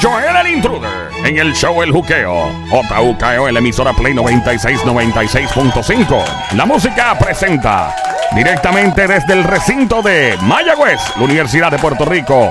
[0.00, 2.52] Joel el Intruder en el show El Juqueo.
[2.70, 6.24] JUKEO la emisora Play 96 96.5.
[6.54, 7.94] La música presenta
[8.34, 12.50] directamente desde el recinto de Mayagüez, la Universidad de Puerto Rico,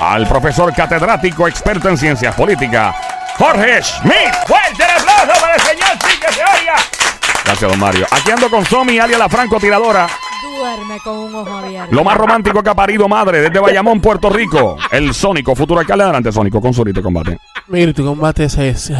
[0.00, 2.96] al profesor catedrático experto en ciencias políticas,
[3.36, 4.34] Jorge Schmidt.
[4.46, 6.26] ¡Fuerte el aplauso para el señor sí que!
[7.44, 8.06] Gracias, don Mario.
[8.10, 10.08] Aquí ando con Somi, alias la francotiradora.
[10.56, 11.94] Duerme con un ojo abierto.
[11.94, 14.76] Lo más romántico que ha parido madre desde Bayamón, Puerto Rico.
[14.90, 16.04] El Sónico, futuro alcalde.
[16.04, 17.38] Adelante, Sónico, con su de combate.
[17.68, 18.56] Mira, tu combate es...
[18.58, 18.92] es-.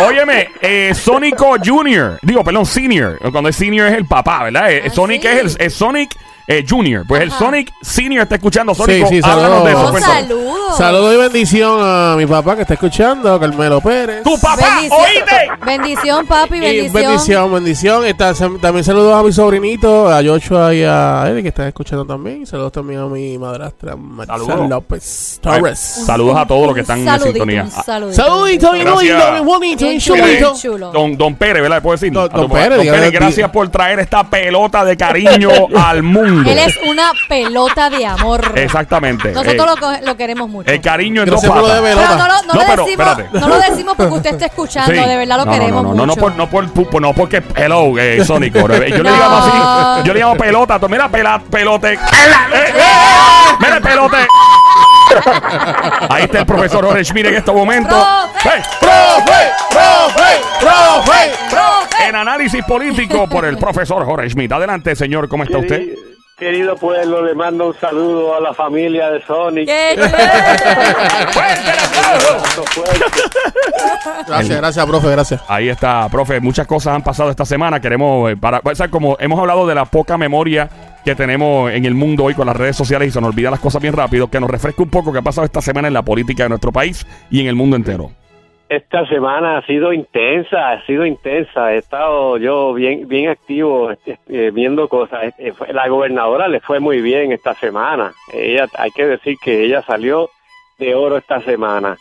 [0.00, 3.18] Óyeme, eh, Sónico Junior, digo, perdón, Senior.
[3.30, 4.70] Cuando es Senior es el papá, ¿verdad?
[4.72, 5.28] Eh, Ah, Sonic sí.
[5.28, 7.04] es el es Sonic eh, Junior.
[7.06, 7.30] Pues el.
[7.32, 8.74] Sonic Senior está escuchando.
[8.74, 9.80] Sónico, sí, háblanos de eso.
[9.80, 9.88] saludos.
[9.88, 10.28] Oh, cuéntanos.
[10.28, 10.76] saludos.
[10.76, 14.22] Saludos y bendición a mi papá que está escuchando, Carmelo Pérez.
[14.22, 14.62] ¡Tu papá!
[14.80, 15.00] Bendición.
[15.00, 15.64] ¡Oíste!
[15.66, 16.92] Bendición, papi, Y bendición.
[16.94, 18.04] bendición, bendición.
[18.06, 22.42] Está- también saludos a mi sobrinito, a Joshua y a Eddie que están escuchando también.
[22.42, 24.68] Y saludos también a mi madrastra, Marcela Saludos.
[24.70, 25.78] López Ay, Torres.
[25.78, 27.62] Saludos a todos los que están en Saludito, sintonía.
[27.64, 28.22] un Ah, saludito.
[28.22, 29.12] Saludito, bien Gracias.
[29.12, 30.54] bonito, bien bonito, Bien chulo, chulito.
[30.60, 30.90] chulo.
[30.92, 31.82] Don, don Pérez, ¿verdad?
[31.82, 32.12] ¿Puedo decir?
[32.12, 32.60] Don- A tu don papá.
[32.62, 33.24] Pérez, Don dígale Pérez, a ti.
[33.24, 36.31] gracias por traer esta pelota de cariño al mundo.
[36.40, 38.52] Él es una pelota de amor.
[38.56, 39.32] Exactamente.
[39.32, 40.70] Nosotros Eh, lo, co- lo queremos mucho.
[40.70, 42.08] el cariño en dos Gracias por lo de patas.
[42.08, 43.38] Pero no, lo- no No, pero, decimos, espérate.
[43.40, 45.08] no lo decimos porque usted está escuchando, Sí.
[45.08, 46.06] de verdad lo No, queremos no, no, mucho.
[46.06, 46.16] no, no,
[46.50, 48.58] por, no, por, no porque hello, eh, Sónico.
[48.68, 49.10] Yo le No.
[49.10, 50.78] llamo así, yo le llamo pelota.
[50.88, 51.92] Mira, pela, pelote.
[52.52, 54.16] Eh, eh, mira, el pelote.
[56.08, 57.90] Ahí está el profesor Jorge Schmidt en este momento.
[57.90, 58.50] Profe.
[58.54, 59.50] Hey, ¡Profe!
[59.70, 60.40] ¡Profe!
[60.60, 61.32] ¡Profe!
[61.50, 62.08] ¡Profe!
[62.08, 64.52] en análisis político por el profesor Jorge Schmidt.
[64.52, 65.82] Adelante, señor, ¿cómo está usted?
[66.36, 69.66] Querido, pueblo, le mando un saludo a la familia de Sonic.
[69.66, 69.94] ¡Qué
[71.32, 72.64] ¡Fuerte el aplauso!
[74.26, 75.42] Gracias, gracias, profe, gracias.
[75.46, 76.40] Ahí está, profe.
[76.40, 77.80] Muchas cosas han pasado esta semana.
[77.80, 80.68] Queremos, eh, para, o sea, como hemos hablado de la poca memoria
[81.04, 83.60] que tenemos en el mundo hoy con las redes sociales y se nos olvidan las
[83.60, 86.02] cosas bien rápido, que nos refresque un poco qué ha pasado esta semana en la
[86.02, 88.10] política de nuestro país y en el mundo entero.
[88.76, 91.72] Esta semana ha sido intensa, ha sido intensa.
[91.74, 95.34] He estado yo bien bien activo este, eh, viendo cosas.
[95.38, 98.12] Eh, La gobernadora le fue muy bien esta semana.
[98.32, 100.30] Ella, hay que decir que ella salió
[100.78, 101.96] de oro esta semana.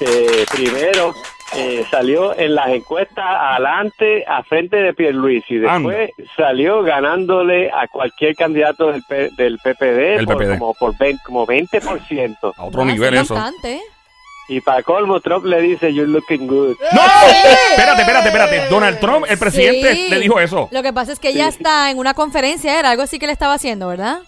[0.00, 1.12] Este, primero
[1.56, 7.86] eh, salió en las encuestas adelante a frente de Pierluisi y después salió ganándole a
[7.88, 10.58] cualquier candidato del, P- del PPD, El por, PPD.
[10.58, 12.52] como por 20, como 20%.
[12.56, 13.34] A otro nivel eso.
[13.34, 13.80] Bastante.
[14.48, 16.76] Y para colmo Trump le dice you're looking good.
[16.92, 17.02] ¡No!
[17.70, 18.68] Espérate, espérate, espérate.
[18.70, 20.06] Donald Trump, el presidente, Sí.
[20.10, 20.68] le dijo eso.
[20.72, 23.32] Lo que pasa es que ella está en una conferencia, era algo así que le
[23.32, 24.20] estaba haciendo, ¿verdad?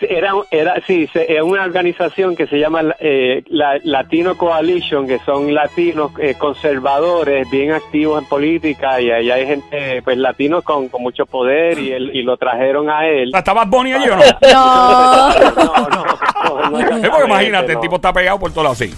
[0.00, 5.06] Sí, Era, era, sí, se- es una organización que se llama eh, la Latino Coalition,
[5.06, 10.64] que son latinos eh, conservadores, bien activos en política, y ahí hay gente, pues latinos
[10.64, 13.30] con, con mucho poder, y, él, y lo trajeron a él.
[13.34, 14.24] ¿Estaba Bonnie allí o no?
[14.24, 15.28] No.
[15.30, 18.80] No, no, no, no es Es porque imagínate, el tipo está pegado por todos lados
[18.80, 18.94] así.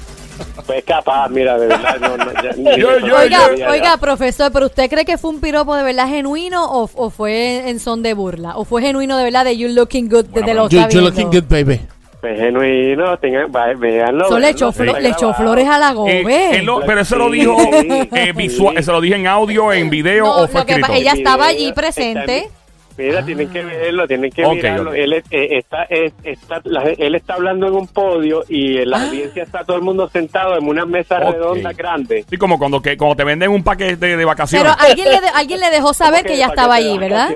[0.66, 3.70] Pues capaz, mira, de verdad, no, no, ya- ni Yo- Oiga, sabía ya.
[3.70, 7.68] oiga, profesor, pero usted cree que fue un piropo de verdad genuino o, o fue
[7.68, 8.56] en son de burla?
[8.56, 11.10] ¿O fue genuino de verdad de you looking good desde lo You, está you viendo?
[11.22, 11.80] looking good, baby.
[12.20, 13.50] Pues genuino, tengan,
[13.80, 14.26] véanlo.
[14.26, 15.42] Eso le echó, está flo- le echó grabado.
[15.42, 16.56] flores a la Eh, gobe.
[16.58, 18.32] él lo- pero eso lo dijo eh, sí.
[18.32, 20.92] visual, se lo dije en audio, en video No, o fue lo que escrito.
[20.92, 22.48] ella estaba allí presente.
[22.98, 24.92] Mira, tienen que verlo, tienen que Ok, mirarlo.
[24.94, 28.90] Él, es- eh, está, es- está, la- él está hablando en un podio y en
[28.90, 29.04] la Ah.
[29.06, 31.32] audiencia está todo el mundo sentado en una mesa Ok.
[31.34, 32.24] redonda grande.
[32.28, 34.72] Sí, como cuando, que, cuando te venden un paquete de, de vacaciones.
[34.76, 37.30] Pero alguien le, de- alguien le dejó saber ¿Cómo que ella de estaba allí, ¿verdad?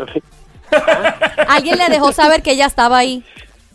[1.49, 3.23] Alguien le dejó saber que ella estaba ahí.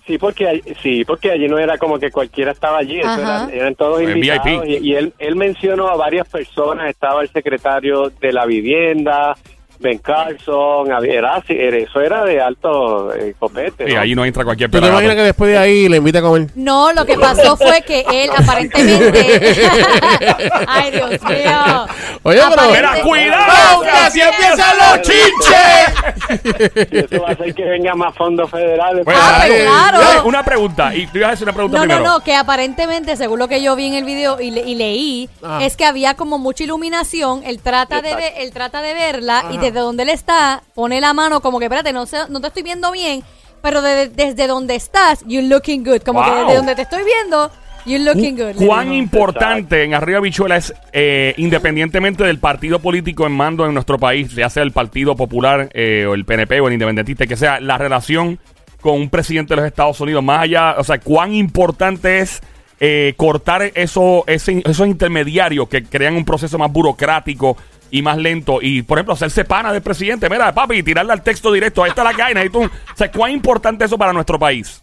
[0.05, 3.49] Sí, porque all- sí, porque allí no era como que cualquiera estaba allí, eso eran,
[3.53, 4.81] eran todos En invitados VIP.
[4.83, 9.35] y, y él, él mencionó a varias personas, estaba el secretario de la vivienda,
[9.81, 13.85] Ben Carlson, había- era, eso era de alto eh, copete.
[13.93, 13.99] ¿no?
[13.99, 15.01] ahí no entra cualquier ¿Tú te pelagato.
[15.01, 16.47] imaginas que después de ahí le invita a comer?
[16.55, 19.71] No, lo que pasó fue que él aparentemente.
[20.67, 21.85] Ay, Dios mío.
[22.23, 26.91] Oye, pero- Mira, cuidado, que así empiezan los chinches.
[26.91, 29.03] Y eso va a hacer que venga más fondos federales.
[29.05, 29.99] Bueno, Ah, pues claro.
[30.01, 32.11] eh, Una pregunta, y tú ibas a hacer una pregunta No, no, primero.
[32.13, 35.29] no, que aparentemente, según lo que yo vi en el video y, le- y leí,
[35.43, 35.59] Ah.
[35.61, 37.41] es que había como mucha iluminación.
[37.45, 41.13] Él trata de ver, él trata de verla y desde donde él está pone la
[41.13, 43.23] mano como que espérate, no sé, no te estoy viendo bien,
[43.61, 46.39] pero de- desde donde estás, you're looking good, como que Wow.
[46.41, 47.51] desde donde te estoy viendo,
[47.85, 48.59] you're looking good.
[48.59, 48.95] le ¿Cuán dijo.
[48.95, 54.33] importante en Arriba Bichuela es, eh, independientemente del partido político en mando en nuestro país,
[54.35, 57.77] ya sea el Partido Popular eh, o el PNP o el Independentista, que sea la
[57.77, 58.39] relación
[58.81, 62.41] con un presidente de los Estados Unidos, más allá, o sea, cuán importante es
[62.83, 67.55] eh, cortar eso, ese- esos intermediarios que crean un proceso más burocrático
[67.91, 68.59] y más lento.
[68.61, 71.89] Y, por ejemplo, hacerse pana del presidente, mira, papi, y tirarle al texto directo, ahí
[71.89, 72.13] está la
[72.49, 74.81] tú, o sea, cuán importante es eso para nuestro país.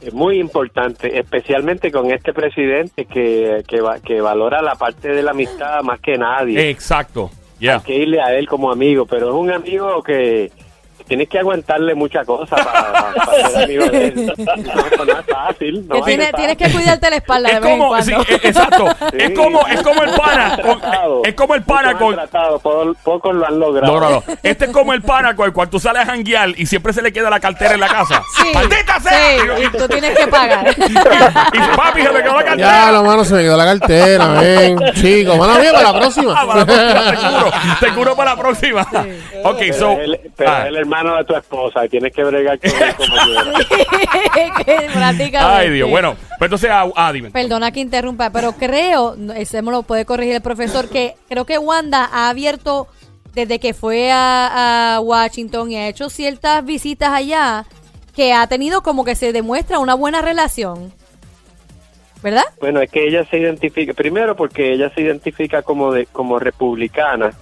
[0.00, 5.22] es muy importante, especialmente con este presidente que, que, va- que valora la parte de
[5.22, 6.68] la amistad más que nadie.
[6.70, 7.30] Exacto.
[7.60, 7.76] Ya.
[7.76, 10.52] Hay que irle a él como amigo, pero es un amigo que
[11.08, 13.14] tienes que aguantarle muchas cosas para,
[13.50, 14.32] ser amigo de él.
[14.36, 15.86] No, no es fácil.
[15.88, 16.36] No Que es tiene- fácil.
[16.36, 18.24] tienes que cuidarte la espalda de Es vez en como, cuando.
[18.24, 18.86] sí, eh, exacto.
[19.12, 19.34] Es Sí.
[19.34, 20.58] como, es como el pana.
[20.62, 20.80] con-
[21.24, 22.16] es como el pana con.
[23.02, 23.92] pocos lo han logrado.
[23.92, 24.24] Logrado.
[24.42, 27.02] Este es como el pana con el cual tú sales a janguear y siempre se
[27.02, 28.22] le queda la cartera en la casa.
[28.36, 29.12] Sí, ¡Maldita sea!
[29.12, 30.74] sí, y tú tienes que pagar.
[30.78, 30.94] Y
[31.76, 32.84] papi se me quedó la cartera.
[32.86, 34.78] Ya, lo mano, se me quedó la cartera, ven.
[34.94, 36.34] Chico, mano mía, para la próxima.
[36.36, 37.50] Ah, para la próxima, te curo.
[37.80, 38.82] Te curo para la próxima.
[39.44, 39.90] Ok, Pero, so.
[39.92, 40.60] es el, pero ah.
[40.62, 43.16] es el hermano de tu esposa y tienes que bregar con él como
[44.64, 45.44] quieras.
[45.44, 45.90] Ay, Dios.
[45.90, 47.30] Bueno, pues entonces, ah, ah, dime.
[47.30, 51.58] Perdona que interrumpa, pero creo, ese me lo puede corregir el profesor, que creo que
[51.58, 52.88] Wanda ha abierto
[53.34, 57.64] desde que fue a, a Washington y ha hecho ciertas visitas allá,
[58.14, 60.92] que ha tenido como que se demuestra una buena relación.
[62.22, 62.42] ¿Verdad?
[62.58, 67.32] Bueno, es que ella se identifica, primero porque ella se identifica como de, como republicana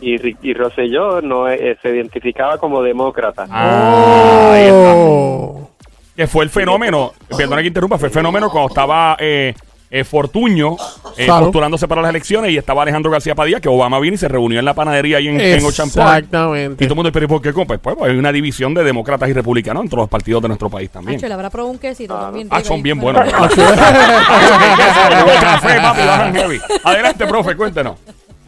[0.00, 3.46] y, Ri- y Rosselló no es- eh, se identificaba como demócrata.
[3.50, 4.94] Ah, ahí está.
[4.96, 5.70] Oh.
[6.16, 9.54] Que fue el fenómeno, perdona que interrumpa, fue el fenómeno cuando estaba eh,
[9.90, 10.76] eh, Fortuño
[11.16, 11.46] eh, Claro.
[11.46, 14.58] postulándose para las elecciones y estaba Alejandro García Padilla, que Obama vino y se reunió
[14.58, 16.24] en la panadería ahí en, en Ocean Park.
[16.24, 16.84] Exactamente.
[16.84, 17.52] Y todo el mundo, pero ¿y ¿por qué?
[17.52, 17.78] compa?
[17.78, 20.90] Pues, pues hay una división de demócratas y republicanos entre los partidos de nuestro país
[20.90, 21.16] también.
[21.16, 22.48] Nacho, le habrá probado un quesito también.
[22.50, 22.82] Ah, rico son ahí.
[22.82, 23.20] bien Bueno.
[23.20, 23.54] buenos.
[25.40, 26.60] Café, papi, bajan heavy.
[26.84, 27.96] Adelante, profe, cuéntenos.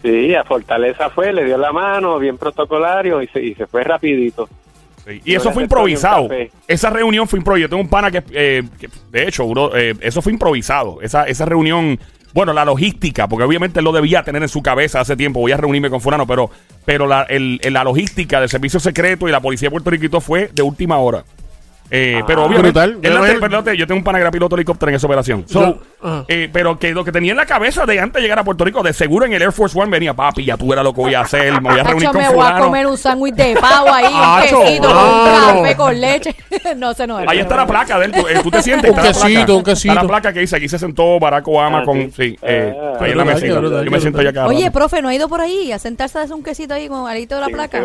[0.03, 3.85] Sí, a Fortaleza fue, le dio la mano, bien protocolario y se, y se fue
[3.85, 4.49] rapidito.
[5.07, 6.29] Sí, Y eso fue improvisado.
[6.69, 7.63] Esa reunión fue improvisada.
[7.67, 11.01] Yo tengo un pana que, eh, que, de hecho, bro, eh, eso fue improvisado.
[11.03, 11.99] Esa, esa reunión,
[12.35, 15.41] bueno, la logística, porque obviamente él lo debía tener en su cabeza hace tiempo.
[15.41, 16.51] Voy a reunirme con Fulano, pero,
[16.85, 20.51] pero la, el- la logística del servicio secreto y la policía de Puerto Rico fue
[20.53, 21.25] de última hora.
[21.95, 22.99] Eh, Ah, pero obviamente, brutal.
[23.03, 25.45] él perdónate, yo tengo un pana que era piloto helicóptero en esa operación.
[25.47, 26.25] So, Yo- ajá.
[26.27, 28.65] eh, pero que lo que tenía en la cabeza de antes de llegar a Puerto
[28.65, 31.03] Rico, de seguro en el Air Force One venía, papi, ya tú verás lo que
[31.03, 32.65] voy a hacer, me voy a reunir con me voy a fulano.
[32.65, 35.25] comer un sándwich de pavo ahí, un quesito, con un
[35.63, 36.35] café con leche.
[36.77, 37.29] no, se no es.
[37.29, 38.13] Ahí está la placa de él.
[38.13, 38.91] Tú, eh, tú te sientes.
[38.91, 39.27] Un está la placa.
[39.29, 39.93] quesito, un quesito.
[39.93, 42.11] Está la placa que dice aquí se sentó Barack Obama Ah, con.
[42.13, 43.49] Sí, eh, Ah, ahí en la mesita.
[43.61, 46.23] Yo me siento ya cada Oye, profe, ¿no ha ido por ahí a sentarse a
[46.23, 47.83] hacer un quesito ahí con alito de la placa?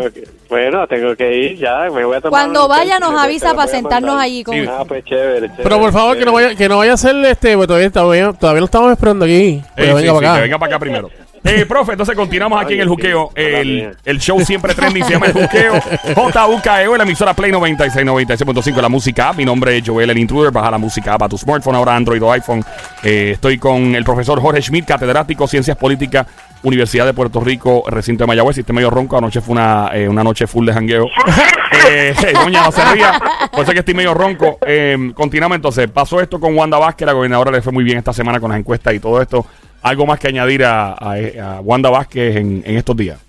[0.50, 3.72] bueno, tengo que ir ya, me voy a tomar Cuando vaya nos avisa para voy
[4.06, 4.66] allí con Sí.
[4.70, 5.64] Ah, pues chévere, chévere.
[5.64, 8.34] Pero por favor, que no vaya, que no vaya a ser este, pues todavía, todavía,
[8.34, 9.62] todavía lo estamos esperando aquí.
[9.76, 10.36] Sí, venga sí, para acá.
[10.36, 11.10] que venga para acá primero.
[11.44, 13.32] Eh, profe, entonces continuamos aquí en el juqueo.
[13.36, 15.74] El, el show siempre trendy se llama el juqueo.
[16.16, 19.34] JUKEO, la emisora Play 96, 96.5, la música.
[19.34, 20.52] Mi nombre es Joel el Intruder.
[20.52, 22.64] Baja la música app a tu smartphone, ahora Android o iPhone.
[23.04, 26.28] Eh, estoy con el profesor Jorge Schmidt, catedrático Ciencias Políticas,
[26.64, 28.56] Universidad de Puerto Rico, recinto de Mayagüez.
[28.56, 31.06] Si esté medio ronco, anoche fue una, eh, una noche full de jangueo.
[31.90, 33.20] eh, doña, no se ría.
[33.52, 34.58] Por eso es que estoy medio ronco.
[35.14, 35.90] Continuamos entonces.
[35.90, 38.60] Pasó esto con Wanda Vázquez, la gobernadora le fue muy bien esta semana con las
[38.60, 39.46] encuestas y todo esto.
[39.90, 43.20] ¿Algo más que añadir a, a- a Wanda Vázquez en, en estos días?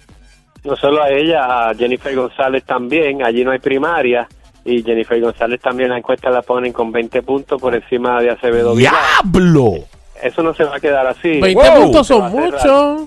[0.65, 3.25] No solo a ella, a Jennifer González también.
[3.25, 4.27] Allí no hay primaria.
[4.65, 8.75] Y Jennifer González también la encuesta la ponen con 20 puntos por encima de Acevedo.
[8.77, 9.75] ¡Diablo!
[10.23, 11.41] Eso no se va a quedar así.
[11.41, 11.83] 20 Wow.
[11.85, 13.03] puntos son muchos.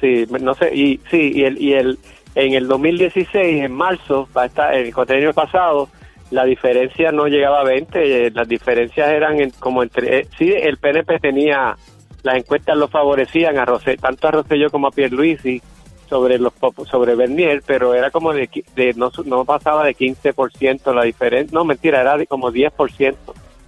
[0.00, 1.98] Sí, no sé, y sí, y el, y el,
[2.34, 5.88] en el 2016, en marzo, va a estar, el contenido pasado,
[6.32, 10.52] la diferencia no llegaba a 20, eh, las diferencias eran en- como entre, eh, sí,
[10.52, 11.76] el PNP tenía,
[12.22, 15.60] las encuestas lo favorecían a Rosé, tanto a Rosselló como a Pierluisi
[16.08, 16.52] sobre los
[16.90, 21.64] sobre Bernier, pero era como de, de no, no pasaba de 15% la diferencia, no
[21.64, 23.14] mentira, era de como 10%,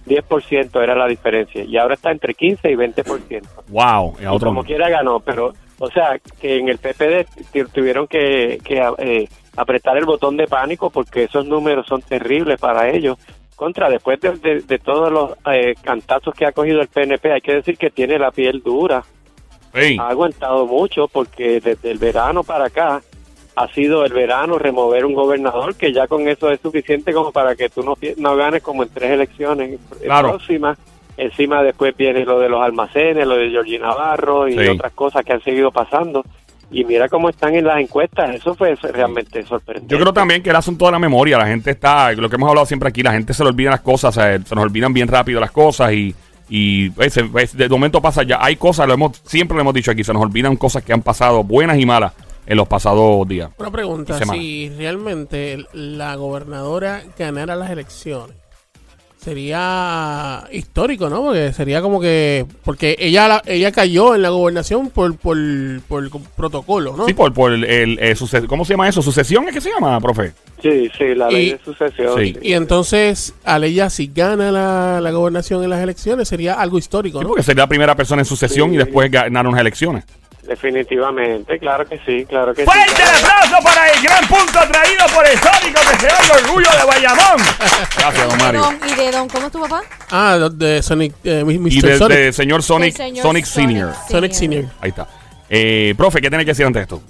[0.05, 3.41] 10% era la diferencia, y ahora está entre 15 y 20%.
[3.69, 4.15] ¡Wow!
[4.21, 8.59] Y otro como quiera ganó, pero, o sea, que en el PPD tu- tuvieron que,
[8.63, 13.17] que eh, apretar el botón de pánico porque esos números son terribles para ellos.
[13.55, 17.41] Contra, después de, de- de todos los eh, cantazos que ha cogido el PNP, hay
[17.41, 19.03] que decir que tiene la piel dura.
[19.73, 19.97] Sí.
[19.99, 23.01] Ha aguantado mucho porque desde el verano para acá
[23.57, 27.55] ha sido el verano remover un gobernador que ya con eso es suficiente como para
[27.55, 30.29] que tú no, no ganes como en tres elecciones Claro.
[30.29, 30.77] próximas.
[31.17, 34.67] Encima después viene lo de los almacenes, lo de Georgie Navarro y Sí.
[34.67, 36.25] otras cosas que han seguido pasando.
[36.77, 39.93] Y mira cómo están en las encuestas, eso fue realmente sorprendente.
[39.95, 42.49] Yo creo también que el asunto de la memoria, la gente está, lo que hemos
[42.49, 45.39] hablado siempre aquí, la gente se le olvidan las cosas, se nos olvidan bien rápido
[45.39, 46.13] las cosas y,
[46.49, 49.73] y pues, se- pues, de momento pasa ya, hay cosas, lo hemos, siempre lo hemos
[49.73, 52.11] dicho aquí, se nos olvidan cosas que han pasado, buenas y malas,
[52.45, 53.51] en los pasados días.
[53.57, 58.35] Una pregunta, si realmente la gobernadora ganara las elecciones,
[59.25, 61.21] sería histórico, ¿no?
[61.23, 65.37] Porque sería como que porque ella la- ella cayó en la gobernación por por,
[65.87, 67.05] por protocolo, ¿no?
[67.05, 68.15] Sí, por, por el, el, eh,
[68.47, 69.01] ¿cómo se llama eso?
[69.01, 70.33] ¿Sucesión es que se llama, profe?
[70.61, 72.17] Sí, sí, la ley Y- de sucesión.
[72.17, 72.33] Sí.
[72.33, 72.39] sí.
[72.41, 77.19] Y entonces, al ella si gana la, la gobernación en las elecciones, sería algo histórico,
[77.19, 77.27] Sí, ¿no?
[77.29, 78.75] porque sería la primera persona en sucesión Sí.
[78.75, 80.05] y después ganar unas elecciones.
[80.47, 83.01] Definitivamente, claro que sí, claro que ¡Fuerte sí.
[83.01, 86.69] el aplauso para el gran punto traído por el Sónico que se da el orgullo
[86.79, 87.37] de Bayamón!
[87.97, 88.69] Gracias, don ¿Y Mario.
[88.91, 89.81] y de don, ¿cómo es tu papá?
[90.11, 91.81] Ah, de Sonic, eh, Y Mr.
[91.81, 92.17] de, Sonic.
[92.17, 93.93] de señor Sonic, señor Sonic Senior.
[94.09, 94.65] Sonic Senior.
[94.81, 95.07] Ahí está.
[95.49, 97.01] Eh, profe, ¿qué tiene que decir ante esto?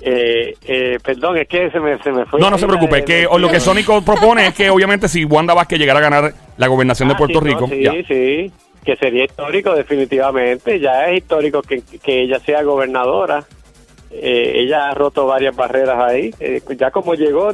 [0.00, 2.38] Eh, eh, perdón, es que se me, se me fue.
[2.38, 5.54] No, no se preocupe, es que lo que Sónico propone es que obviamente si Wanda
[5.54, 7.92] Vázquez llegara a ganar la gobernación de Ah, Puerto sí, no, Rico, sí, ya.
[8.06, 8.52] sí,
[8.84, 10.78] que sería histórico definitivamente.
[10.78, 13.44] Ya es histórico que, que ella sea gobernadora.
[14.10, 16.32] Eh, ella ha roto varias barreras ahí.
[16.38, 17.50] Eh, ya como llegó,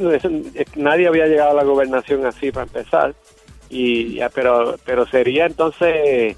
[0.75, 3.15] nadie había llegado a la gobernación así para empezar.
[3.69, 6.35] Y ya, pero, pero sería entonces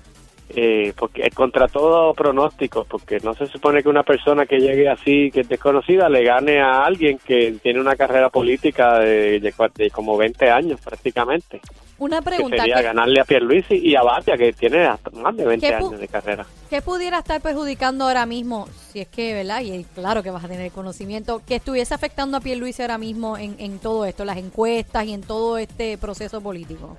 [0.56, 5.32] eh, porque contra todo pronóstico, porque no se supone que una persona que llegue así,
[5.32, 9.90] que es desconocida, le gane a alguien que tiene una carrera política de, de de
[9.90, 11.60] como 20 años prácticamente
[12.04, 12.58] Una que pregunta.
[12.58, 15.74] sería ¿qué, ganarle a Pierluisi y a Batia, que tiene hasta más de 20 ¿Qué
[15.74, 16.46] pu- años de carrera.
[16.70, 18.68] qué pudiera estar perjudicando ahora mismo?
[18.92, 19.62] Si es que, ¿verdad?
[19.62, 21.42] Y claro que vas a tener conocimiento.
[21.48, 25.22] Que estuviese afectando a Pierluisi ahora mismo en, en todo esto, las encuestas y en
[25.22, 26.98] todo este proceso político.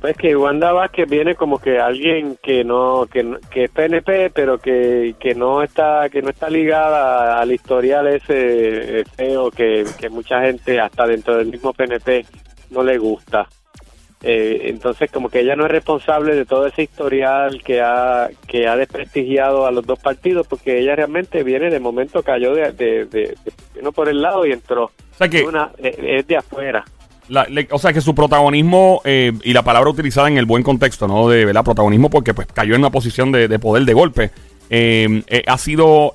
[0.00, 4.58] Pues que Wanda Vázquez viene como que alguien que no que, que es PNP, pero
[4.58, 10.10] que, que no está que no está ligada al historial ese eh, feo que, que
[10.10, 12.26] mucha gente hasta dentro del mismo PNP
[12.68, 13.48] no le gusta.
[14.26, 18.66] Eh, entonces como que ella no es responsable de todo ese historial que ha que
[18.66, 23.04] ha desprestigiado a los dos partidos porque ella realmente viene de momento cayó de, de,
[23.04, 23.04] de-
[23.44, 26.84] de- vino por el lado y entró O sea que, Una- es de afuera
[27.28, 30.62] la- le- o sea que su protagonismo eh, y la palabra utilizada en el buen
[30.62, 31.28] contexto, ¿no?
[31.28, 31.62] De ¿verdad?
[31.64, 34.30] protagonismo porque pues cayó en una posición de, de poder de golpe.
[34.70, 36.12] eh, eh, ha sido,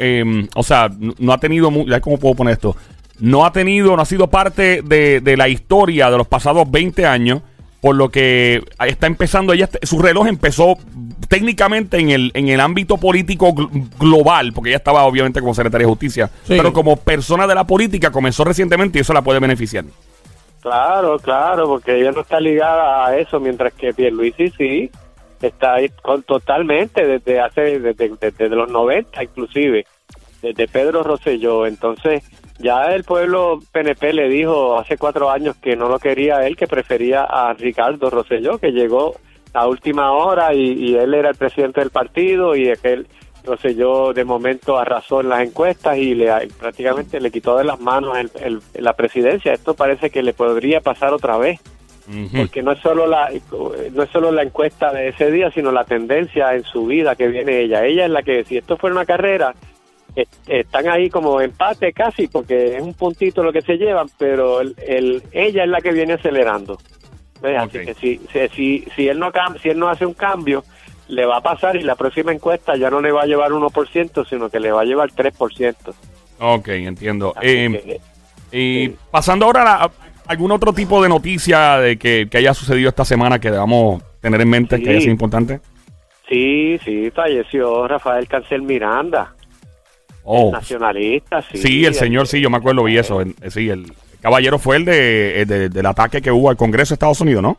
[0.55, 0.89] o sea,
[1.19, 1.69] no ha tenido,
[2.01, 2.75] ¿cómo puedo poner esto?
[3.19, 7.05] No ha tenido, no ha sido parte de, de la historia de los pasados 20
[7.05, 7.41] años,
[7.81, 10.75] por lo que está empezando, ella, su reloj empezó
[11.27, 15.85] técnicamente en el, en el ámbito político gl- global, porque ella estaba obviamente como secretaria
[15.85, 16.55] de justicia, Sí.
[16.57, 19.85] pero como persona de la política comenzó recientemente y eso la puede beneficiar.
[20.61, 24.91] Claro, claro, porque ella no está ligada a eso, mientras que Pierluisi sí
[25.41, 29.85] está ahí con, totalmente desde hace desde, desde los 90 inclusive,
[30.41, 31.65] desde Pedro Rosselló.
[31.65, 32.23] Entonces
[32.59, 36.67] ya el pueblo PNP le dijo hace cuatro años que no lo quería él, que
[36.67, 39.15] prefería a Ricardo Rosselló, que llegó
[39.53, 43.07] a última hora y, y él era el presidente del partido y aquel
[43.45, 48.17] Rosselló de momento arrasó en las encuestas y le prácticamente le quitó de las manos
[48.17, 49.53] el- el- la presidencia.
[49.53, 51.59] Esto parece que le podría pasar otra vez
[52.35, 53.29] porque no es solo la
[53.93, 57.27] no es solo la encuesta de ese día sino la tendencia en su vida que
[57.27, 59.53] viene ella ella es la que si esto fuera una carrera
[60.47, 64.75] están ahí como empate casi porque es un puntito lo que se llevan pero el,
[64.87, 66.77] el- ella es la que viene acelerando
[67.57, 70.63] así que si, si si si él no si él no hace un cambio
[71.07, 74.27] le va a pasar y la próxima encuesta ya no le va a llevar 1%
[74.29, 75.75] sino que le va a llevar 3%
[76.41, 77.33] Ok, entiendo.
[77.35, 77.99] Así Eh,
[78.51, 79.91] que, y pasando ahora a, a
[80.27, 84.39] algún otro tipo de noticia de que, que haya sucedido esta semana que debamos tener
[84.41, 84.83] en mente Sí.
[84.83, 85.59] que haya sido importante.
[86.29, 89.33] sí sí falleció Rafael Cancel Miranda
[90.31, 93.19] Oh, nacionalista sí sí, el señor, sí, yo me acuerdo, vi eso.
[93.19, 96.89] el- sí, el caballero fue el de, el de- del ataque que hubo al Congreso
[96.89, 97.57] de Estados Unidos, ¿no?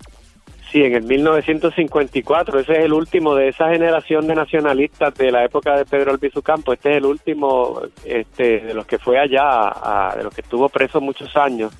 [0.71, 5.45] Sí, en el 1954, ese es el último de esa generación de nacionalistas de la
[5.45, 6.73] época de Pedro Albizu Campo.
[6.73, 10.69] Este es el último este, de los que fue allá, a- de los que estuvo
[10.69, 11.73] preso muchos años.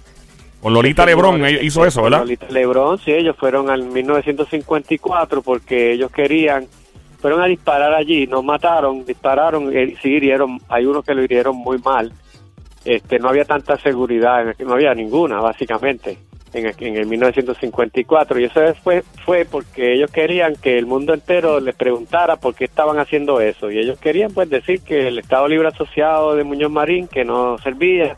[0.61, 2.19] Con Lolita Lebrón señor, eh, hizo eso, ¿verdad?
[2.23, 6.67] Lolita Lebrón, sí, ellos fueron al 1954 porque ellos querían,
[7.21, 11.57] fueron a disparar allí, nos mataron, dispararon, eh, sí hirieron, hay unos que lo hirieron
[11.57, 12.13] muy mal.
[12.85, 16.17] Este, no había tanta seguridad, no había ninguna, básicamente,
[16.55, 18.41] en, el- en el 1954.
[18.41, 22.65] Y eso fue, fue porque ellos querían que el mundo entero les preguntara por qué
[22.65, 23.71] estaban haciendo eso.
[23.71, 27.59] Y ellos querían, pues, decir que el Estado Libre Asociado de Muñoz Marín, que no
[27.59, 28.17] servía,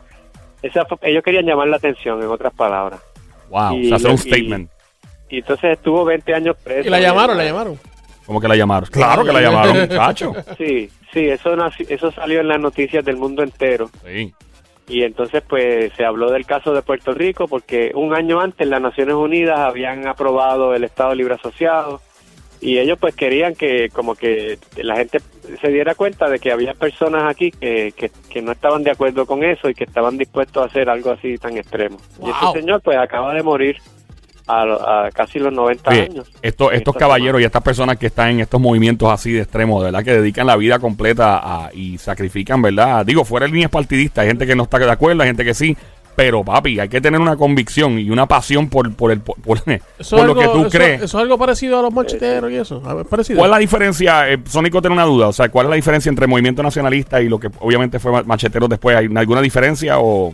[0.61, 3.01] esa fue- ellos querían llamar la atención, en otras palabras.
[3.49, 4.69] Wow, Y o sea, un y- statement.
[5.29, 6.87] Y entonces estuvo 20 años preso.
[6.87, 7.77] Y la llamaron, la llamaron.
[8.25, 8.89] ¿Cómo que la llamaron?
[8.89, 10.33] Claro que la llamaron, muchacho.
[10.57, 11.55] Sí, sí, eso,
[11.89, 13.89] eso salió en las noticias del mundo entero.
[14.05, 14.33] Sí.
[14.87, 18.81] Y entonces pues se habló del caso de Puerto Rico porque un año antes las
[18.81, 22.01] Naciones Unidas habían aprobado el Estado Libre Asociado
[22.59, 25.19] y ellos pues querían que como que la gente
[25.61, 29.25] se diera cuenta de que había personas aquí que, que, que no estaban de acuerdo
[29.25, 31.97] con eso y que estaban dispuestos a hacer algo así tan extremo.
[32.19, 32.31] Y Wow.
[32.51, 33.77] ese señor pues acaba de morir
[34.47, 36.31] a, casi los 90 Oye, años.
[36.41, 39.85] esto- estos caballeros y estas personas que están en estos movimientos así de extremo, de
[39.91, 43.05] verdad que dedican la vida completa a- y sacrifican, ¿verdad?
[43.05, 45.53] Digo, fuera de líneas partidistas, hay gente que no está de acuerdo, hay gente que
[45.53, 45.77] sí,
[46.15, 49.57] pero papi, hay que tener una convicción y una pasión por, por, el, por, por
[49.97, 51.01] Eso es lo que tú eso- crees.
[51.01, 52.83] Eso es algo parecido a los macheteros y eso.
[52.85, 53.39] A ver, parecido.
[53.39, 54.29] ¿Cuál es la diferencia?
[54.31, 57.29] Eh, Sónico tiene una duda, o sea, ¿cuál es la diferencia entre movimiento nacionalista y
[57.29, 58.95] lo que obviamente fue ma- macheteros después?
[58.95, 60.31] ¿Hay alguna diferencia o...?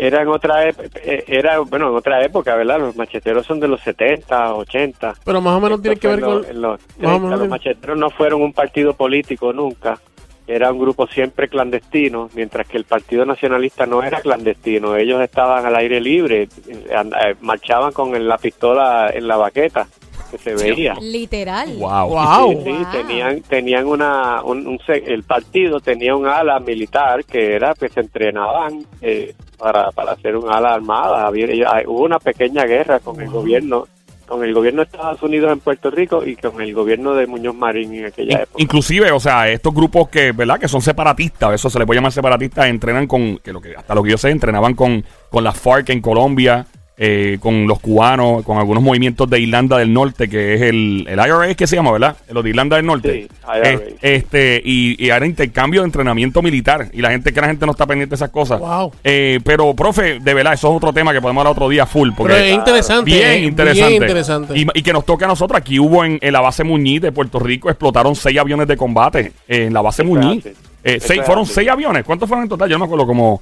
[0.00, 2.78] Era en otra eh, era bueno en otra época, ¿verdad?
[2.78, 5.14] Los macheteros son de los 70, 80.
[5.24, 6.34] Pero más o menos tiene que ver con.
[6.36, 7.18] los- en los más o 30.
[7.24, 9.98] menos Los macheteros no fueron un partido político nunca.
[10.46, 14.96] Era un grupo siempre clandestino, mientras que el Partido Nacionalista no era clandestino.
[14.96, 19.86] Ellos estaban al aire libre, eh, and- eh, marchaban con la pistola en la baqueta,
[20.30, 20.94] que se veía.
[21.02, 21.68] Literal.
[21.76, 22.08] ¡Wow!
[22.08, 22.52] Wow.
[22.52, 22.92] Sí, sí, Wow.
[22.92, 27.88] tenían, tenían una, un, un se- el partido tenía un ala militar que era, que
[27.90, 31.26] se entrenaban eh, para, para hacer un ala armada.
[31.26, 31.46] Había,
[31.86, 33.86] hubo una pequeña guerra con el gobierno,
[34.26, 37.54] con el gobierno de Estados Unidos en Puerto Rico y con el gobierno de Muñoz
[37.54, 38.62] Marín en aquella época.
[38.62, 40.58] Inclusive, o sea, estos grupos que, ¿verdad?
[40.58, 43.94] Que son separatistas, eso se les puede llamar separatistas, entrenan con, que lo que hasta
[43.94, 46.66] lo que yo sé, entrenaban con, con las FARC en Colombia,
[47.00, 51.18] eh, con los cubanos, con algunos movimientos de Irlanda del Norte, que es el, el
[51.18, 52.16] IRA, que se llama, ¿verdad?
[52.30, 53.28] Los de Irlanda del Norte.
[53.30, 53.70] Sí, IRA.
[53.70, 56.88] Es- este, y, y era intercambio de entrenamiento militar.
[56.92, 58.58] Y la gente, que la gente no está pendiente de esas cosas.
[58.60, 58.92] Wow.
[59.04, 62.10] Eh, pero, profe, de verdad, eso es otro tema que podemos hablar otro día full.
[62.16, 63.04] Porque Pero es interesante.
[63.10, 63.88] Bien eh, interesante.
[63.90, 64.58] Bien interesante.
[64.58, 65.58] Y, y que nos toque a nosotros.
[65.58, 69.32] Aquí hubo en, en la base Muñiz de Puerto Rico, explotaron seis aviones de combate
[69.46, 70.46] eh, en la base Muñiz.
[70.84, 72.04] Eh, seis, fueron seis aviones.
[72.04, 72.68] ¿Cuántos fueron en total?
[72.68, 73.40] Yo no me acuerdo como...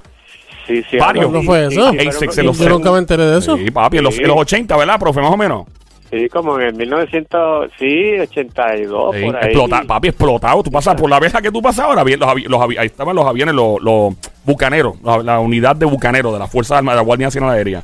[0.67, 1.31] Sí, sí, varios.
[1.31, 1.91] ¿No fue eso?
[1.91, 3.55] Sí, se lo Yo nunca me enteré de eso.
[3.57, 4.21] Sí, papi, en los, Sí.
[4.21, 5.21] en los 80, ¿verdad, profe?
[5.21, 5.65] Más o menos.
[6.11, 9.43] Sí, como en el 1900, sí, 82, Sí, por ahí.
[9.51, 10.63] explota- papi, explotado.
[10.63, 12.03] Tú pasas por la vieja que tú pasas ahora.
[12.03, 14.13] Los, avi- los ahí estaban los aviones, los, los
[14.45, 17.83] bucaneros, la, la unidad de bucaneros de la Fuerza Armada de la Guardia Nacional Aérea.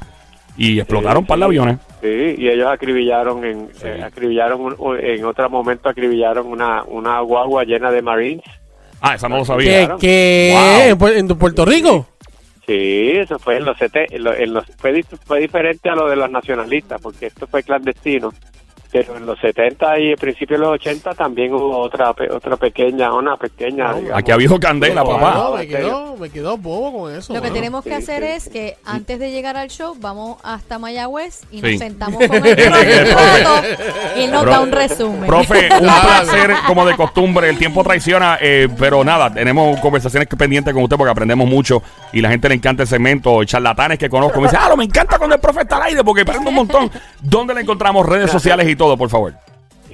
[0.58, 1.46] Y explotaron Sí, par de sí.
[1.48, 1.78] aviones.
[2.02, 3.88] Sí, y ellos acribillaron en Sí.
[3.88, 8.46] eh, acribillaron un- en otro momento acribillaron una una guagua llena de marines.
[9.02, 9.48] Ah, esa no lo ¿Qué?
[9.48, 9.96] sabía.
[10.00, 10.52] qué?
[10.54, 10.82] Wow.
[10.92, 12.06] ¿En Pu- ¿En Puerto Rico?
[12.66, 16.08] Sí, eso fue en los, sete- en lo- en los- fue, fue diferente a lo
[16.10, 18.32] de los nacionalistas porque esto fue clandestino.
[18.94, 23.12] Pero en los 70 y principios de los 80 también hubo otra pe- otra pequeña,
[23.12, 23.92] una pequeña.
[23.94, 24.12] digamos.
[24.20, 25.34] Aquí ha habido candela, papá.
[25.34, 27.34] No, me quedó, me quedó bobo con eso.
[27.34, 28.30] Lo que tenemos que Sí, hacer sí.
[28.30, 31.62] es que antes de llegar al show vamos hasta Mayagüez y Sí.
[31.72, 32.60] nos sentamos con el
[34.16, 35.26] y nos Pro- da un resumen.
[35.26, 37.50] Profe, un placer como de costumbre.
[37.50, 42.22] El tiempo traiciona, eh, pero nada, tenemos conversaciones pendientes con usted porque aprendemos mucho y
[42.22, 43.44] la gente le encanta el segmento.
[43.44, 46.04] Charlatanes que conozco me dicen, ah, lo me encanta cuando el profe está al aire
[46.04, 46.92] porque aprendo un montón.
[47.24, 49.34] ¿Dónde le encontramos redes sociales y todo, por favor?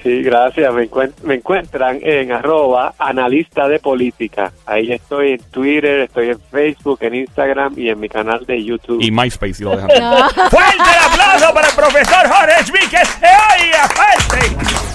[0.01, 0.73] Sí, gracias.
[0.73, 4.51] Me, encuent- me encuentran en arroba analista de política.
[4.65, 9.01] Ahí estoy en Twitter, estoy en Facebook, en Instagram y en mi canal de YouTube.
[9.01, 9.89] Y MySpace, si lo dejan.
[10.01, 10.29] Ah.
[10.49, 13.17] ¡Fuerte el aplauso para el profesor Jorge Víquez!
[13.21, 14.88] ¡Ay, fuerte!